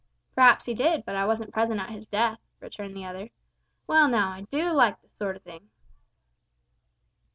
"Perhaps 0.33 0.65
he 0.65 0.73
did, 0.73 1.05
but 1.05 1.15
I 1.15 1.27
wasn't 1.27 1.53
present 1.53 1.79
at 1.79 1.91
his 1.91 2.07
death," 2.07 2.39
returned 2.59 2.95
the 2.97 3.05
other. 3.05 3.29
"Well, 3.85 4.07
now, 4.07 4.31
I 4.31 4.47
do 4.49 4.71
like 4.71 4.99
this 4.99 5.13
sort 5.13 5.35
o' 5.35 5.39
thing." 5.39 5.69